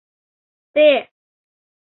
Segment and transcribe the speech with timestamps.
[0.73, 0.87] Те...